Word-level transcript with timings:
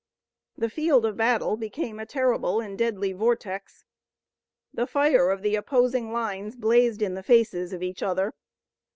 The 0.57 0.71
field 0.71 1.05
of 1.05 1.15
battle 1.15 1.55
became 1.57 1.99
a 1.99 2.07
terrible 2.07 2.59
and 2.59 2.75
deadly 2.75 3.13
vortex. 3.13 3.85
The 4.73 4.87
fire 4.87 5.29
of 5.29 5.43
the 5.43 5.55
opposing 5.55 6.11
lines 6.11 6.55
blazed 6.55 7.03
in 7.03 7.13
the 7.13 7.21
faces 7.21 7.71
of 7.71 7.83
each 7.83 8.01
other. 8.01 8.33